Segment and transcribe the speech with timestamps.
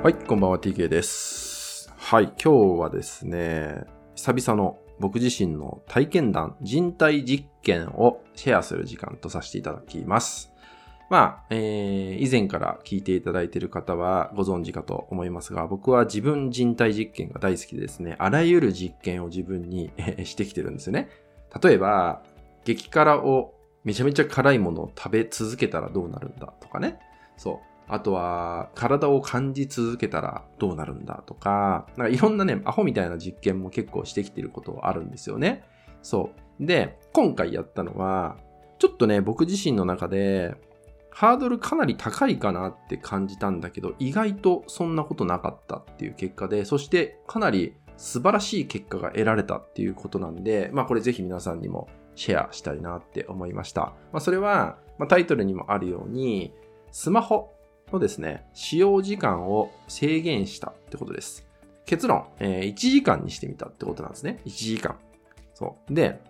[0.00, 1.92] はい、こんばんは TK です。
[1.96, 3.82] はい、今日はですね、
[4.14, 10.52] 久々の僕自身の体験談、人体実験をシェアする時間とさせていただきます。
[11.10, 19.90] まあ、えー以前から聞いていただいている方はご存知かと思いますが、僕は自分人体実験が大好きでですね、あらゆる実験を自分に
[20.22, 21.08] してきてるんですよね。
[21.60, 22.22] 例えば、
[22.64, 23.52] 激辛を
[23.82, 27.00] めちゃめちゃ辛いものを食べ続けたらどうなるんだとかね。
[27.36, 27.77] そう。
[27.88, 35.64] あとは、体を感じ続けたらどうなるんだとか、なんかいろんなね、アホみたいな実験も結構してきてることあるんですよね。
[36.02, 36.30] そ
[36.60, 36.66] う。
[36.66, 38.36] で、今回やったのは、
[38.78, 40.54] ちょっとね、僕自身の中で、
[41.10, 53.94] ハードルかなり高いかなって感じたんだけど、意外とそんなことなかったっていう結果で、そしてかなり素晴らしい結果が得られたっていうことなんで、まあこれぜひ皆さんにもシェアしたいなって思いました。
[54.12, 56.52] まあそれは、まあ、タイトルにもあるように、
[56.92, 57.52] スマホ
[57.92, 61.46] のですね、使用時間を制限したってことです。
[61.86, 64.40] 結論、えー1時間にしてみたってことなんですね。
[64.44, 64.96] 1時間。
[65.54, 65.94] そう。
[65.94, 66.20] で、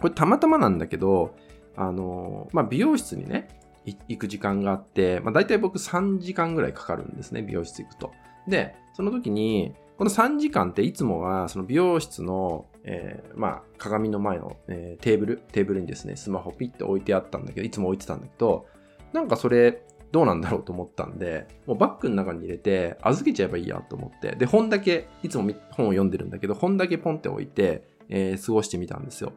[0.00, 1.34] これたまたまなんだけど、
[1.76, 3.48] あのーまあ、美容室にね、
[3.84, 8.12] 行く時間があって、まあ、大体僕3時間ぐらいかかるんですね、美容室行くと。
[8.46, 18.66] で、その時に、この3時間っていつもは、その美容室の、えーまあ、鏡の前の、えーテーブル、テーブルにですね、スマホピッて置いてあったんだけど、いつも置いてたんだけど、
[19.12, 29.32] なんかそれ、どうなんだろうと思ったんで、もうバッグの中に入れて預けちゃえばいいやと思って、で、本だけ、いつも本を読んでるんだけど、本だけポンって置いて、えー過ごしてみたんですよ。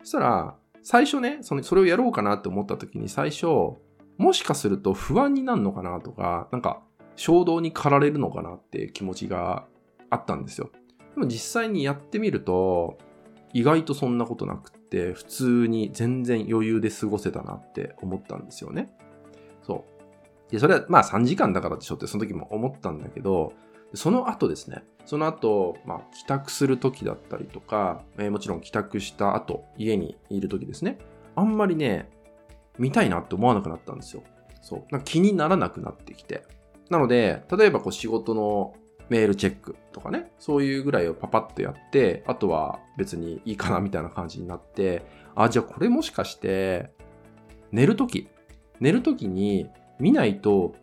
[0.00, 3.46] そしたら、最初ね、そのそれをやろうかなって思った時に最初、
[4.18, 6.82] もしかすると不安になるのかなとか、なんか
[7.16, 9.66] 衝動に駆られるのかなって気持ちが
[10.10, 10.70] あったんですよ。
[11.14, 12.98] でも実際にやってみると、
[13.52, 18.92] 意外とそんなことなくって、普通に全然余裕で過ごせたなって思ったんですよね。
[20.50, 23.52] で、それはまあ3時間だからでしょってその時も思ったんだけど、
[23.94, 30.98] その後ですね、その後、まあ、帰宅する時だったりとか、えーもちろん帰宅した後、家にいる時ですね、
[31.34, 32.08] あんまりね、
[32.78, 34.22] 見たいなって思わなくなったんですよ。
[34.62, 34.84] そう。
[34.90, 36.44] なんか気にならなくなってきて。
[36.88, 38.74] なので、例えばこう仕事の
[39.08, 45.02] メールチェックとかね、そういうぐらいをパパッとやって、あとは別にいいかなみたいな感じになって、
[45.34, 46.92] あ、じゃあこれもしかして、
[47.72, 48.28] 寝るとき、
[48.78, 49.68] 寝るときに
[50.00, 50.74] 見ないと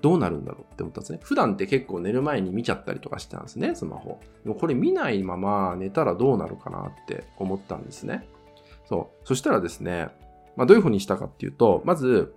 [0.00, 1.20] どうなるんだろうって思ったんですね。
[1.22, 4.20] 普段って結構寝る前に見ちゃったりとかしてたんですね、スマホ。
[4.42, 8.26] でもこれ見ないまま寝たらどうなるかなって思ったんですね。
[8.84, 9.26] そう。
[9.26, 10.08] そしたらですね、
[10.56, 12.34] まあ、どういう風にしたかっていうと、まず、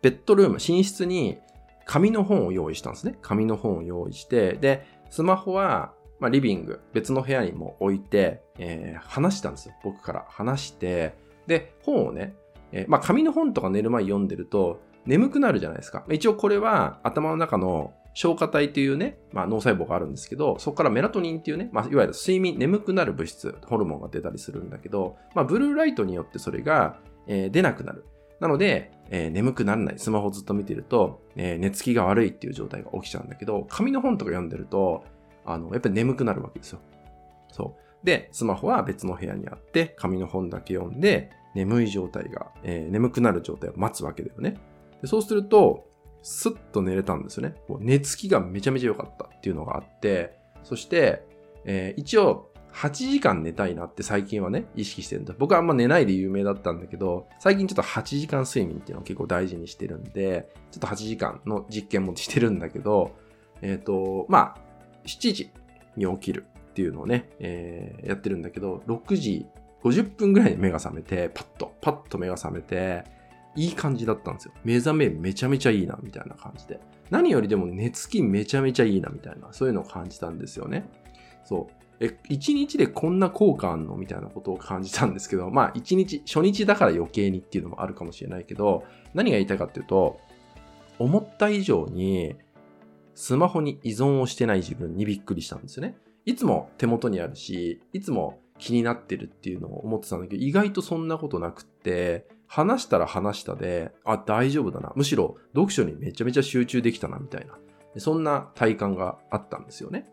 [0.00, 1.38] ベッドルーム、寝室に
[1.84, 3.18] 紙の本を用意したんですね。
[3.20, 9.74] 紙の本を用意して、で、スマホは、まあ、リビング、別の部屋にも置いて、えー話したんですよ。
[9.82, 11.14] 僕から話して、
[11.46, 12.34] で、本をね、
[12.72, 16.04] えーまあ、紙の本とか寝る前読んでると、眠くなるじゃないですか。
[16.10, 28.04] 一応これは頭の中の消化体というね、まあ、脳細胞があるんですけど、そこからメラトニンっていうね、まあ、いわゆる睡眠、眠くなる物質、ホルモンが出たりするんだけど、まあ、ブルーライトによってそれが、えー出なくなる。
[28.40, 29.98] なので、えー眠くならない。
[29.98, 35.04] スマホずっと見てると、えー寝つきが悪いっていう状態が起きちゃうんだけど、紙の本とか読んでると、
[35.44, 36.80] あの、やっぱり眠くなるわけですよ。
[37.52, 38.06] そう。
[38.06, 44.56] で、スマホは別の部屋にあって、紙の本だけ読んで、眠い状態が、えー眠くなる状態を待つわけだよね。
[45.02, 45.86] でそうすると、
[46.22, 47.54] スッと寝れたんですよね。
[47.68, 51.24] もう寝つきがめちゃめちゃ良かったっていうのがあって、そして、
[51.64, 55.34] えー一応、8時間寝たいなって最近はね、意識してるんだ。
[55.38, 63.16] 僕はあんま寝ないで有名だったんだけど、最近ちょっと8時間睡眠っていうのを結構大事にしてるんで、ちょっと8時間の実験もしてるんだけど、
[63.62, 64.58] えっ、と、まあ、
[65.06, 65.50] 7時
[65.96, 69.46] に起きるっていうのをね、えーやってるんだけど、6時
[69.82, 73.04] 50分ぐらいに目が覚めて、パッと、パッと目が覚めて、
[73.56, 74.52] いい感じだったんですよ。
[74.64, 76.80] 目覚めめちゃめちゃいいな、みたいな感じで。
[77.10, 80.88] 何よりでも寝つきめちゃめちゃいいな、みたいな、そういうのを感じたんですよね。
[81.44, 81.86] そう。
[81.98, 90.20] え、一日でこんな効果あんのみたいなことを感じたんですけど、まあ一日、初日だから余計にっていうのもあるかもしれないけど、何が言いたいかっていうと、
[90.98, 92.36] 思った以上に
[93.14, 95.96] スマホに依存をしてない自分にびっくりしたんですよね。
[96.26, 104.92] いつも手元にあるし、いつも気になってるっていうのを思ってたんだけど、意外とそんなことなくって、話したら話したで、あ、大丈夫だな。
[104.96, 107.58] むしろ読書にめちゃめちゃ集中できたな、みたいな。
[107.98, 110.06] そんな体感があったんですよね。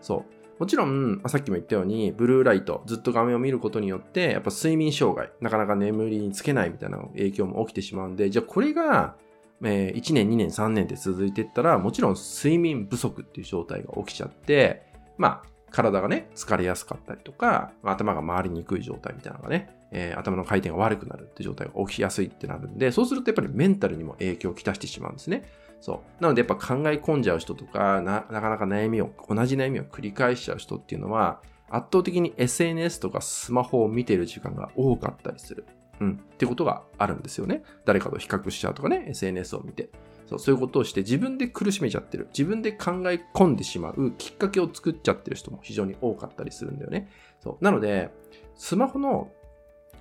[0.00, 0.60] そう。
[0.60, 9.16] もちろん、さっきも言ったように、ブルーライト、ずっと画面を見ることによって、やっぱ睡眠障害、なかなか眠りにつけないみたいな影響も起きてしまうんで、じゃあこれが、
[9.62, 14.82] えー1年、2年、3年って続いていったら、もちろん睡眠不足っていう状態が起きちゃって、
[15.18, 25.44] まあ、体がね、疲れやすかったりとか、頭が回りにくい状態みたいなのがね、えー、頭の回転が悪くなるって状態が起きやすいってなるんで、そうするとやっぱりメンタルにも影響をきたしてしまうんですね。
[25.80, 26.22] そう。
[26.22, 35.64] なのでやっぱ考え込んじゃう人とか、ななかなか悩みを、同じ悩みを繰り返しちゃう人っていうのは、圧倒的に SNS とかスマホを見てる時間が多かったりする。
[36.00, 36.20] うん。
[36.34, 37.62] ってことがあるんですよね。
[37.84, 39.90] 誰かと比較しちゃうとかね、SNS を見て。
[40.26, 42.28] そうそういうことをして自分で苦しめちゃってる。
[42.28, 47.08] 自分で考え込んでしまうきっかけを作っちゃってる人も非常に多かったりするんだよね。
[47.40, 47.64] そう。
[47.64, 48.10] なので、
[48.54, 49.30] スマホの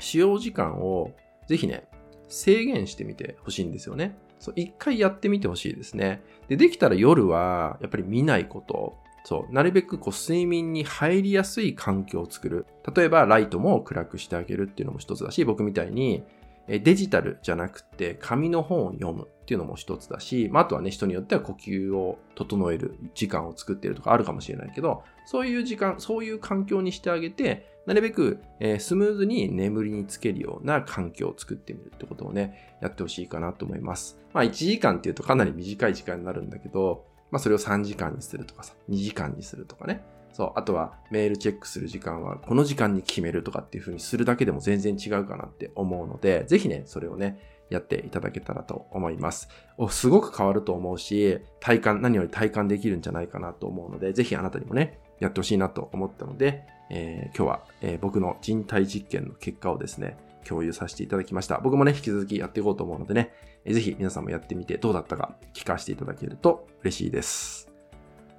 [0.04, 1.12] 使用時間を
[1.48, 1.88] ぜひね、
[2.28, 4.16] 制限してみてほしいんですよね。
[4.40, 6.22] そう、一回やってみてほしいですね。
[6.48, 8.98] で、できたら夜はやっぱり見ないこと。
[9.24, 12.66] そう、なるべくこう睡眠に入りやすい環境を作る。
[12.94, 16.24] 例えばライトも暗くしてあげるっていうのも一つだし、僕みたいに
[16.68, 28.40] デジタルじゃなくて紙の本を読むっていうのも一つだし、まあ、あとはね、人によっては呼吸を整える時間を作っているとかあるかもしれないけど、そういう時間、そういう環境にしてあげて、なるべく、
[28.80, 34.18] スムーズに眠りにつけるような環境を作ってみるってことをね、やってほしいかなと思います。
[34.34, 40.06] まあ1時間っていうとかなり短い時間になるんだけど、まあそれを3時間にするとかさ、2時間にするとかね。
[40.34, 40.52] そう。
[40.56, 47.40] あとはメールチェックする時間はこの時間に決めるとかっていう風にするだけでも全然違うかなって思うので、ぜひね、それをね、
[47.70, 49.48] やっていただけたらと思います。
[49.78, 61.60] おすごく変わると思うし、体感、何より体感できるんじゃないかなと思うので、ぜひあなたにもね、やってほしいなと思ったので、えー、今日は、えー、僕の人体実験の結果をですね、共有させていただきました。
[61.60, 63.32] 僕もね、引き続きやっていこうと思うのでね、
[63.66, 67.73] えー、ぜひ皆さんもやってみてどうだったか聞かせていただけると嬉しいです。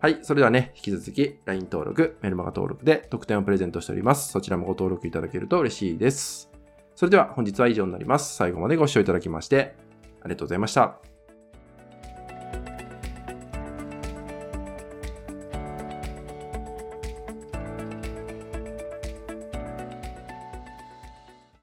[0.04, 0.18] はい。
[0.20, 4.30] それではね、引き続き LINE 登録、メルマガ登録で特典をプレゼントしております。
[4.30, 6.50] そちらもご登録いただけると嬉しいです。
[6.94, 8.36] それでは本日は以上になります。
[8.36, 9.74] 最後までご視聴いただきまして
[10.20, 11.13] ありがとうございました。